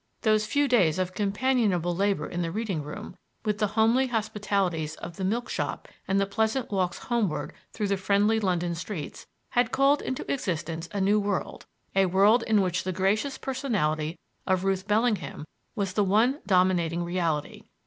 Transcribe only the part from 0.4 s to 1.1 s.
few days